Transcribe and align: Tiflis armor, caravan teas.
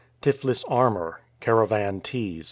Tiflis 0.19 0.63
armor, 0.67 1.21
caravan 1.41 2.01
teas. 2.01 2.39